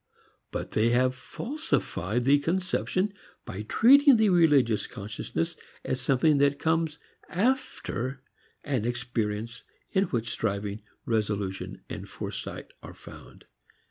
But 0.49 0.71
they 0.71 0.89
have 0.89 1.13
falsified 1.13 2.25
the 2.25 2.39
conception 2.39 3.13
by 3.45 3.61
treating 3.61 4.17
the 4.17 4.29
religious 4.29 4.87
consciousness 4.87 5.55
as 5.85 6.01
something 6.01 6.39
that 6.39 6.57
comes 6.57 6.97
after 7.29 8.23
an 8.63 8.83
experience 8.83 9.63
in 9.91 10.05
which 10.05 10.31
striving, 10.31 10.81
resolution 11.05 11.83
and 11.87 12.09
foresight 12.09 12.71
are 12.81 12.95
found. 12.95 13.45